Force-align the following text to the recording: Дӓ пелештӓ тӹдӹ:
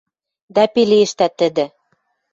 Дӓ 0.55 0.63
пелештӓ 0.73 1.27
тӹдӹ: 1.37 1.65